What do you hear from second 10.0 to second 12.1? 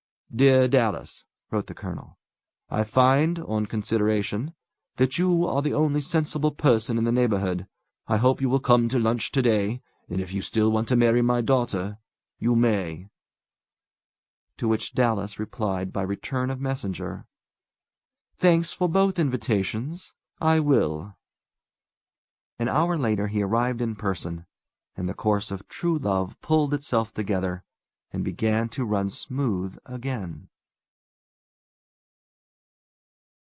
And if you still want to marry my daughter,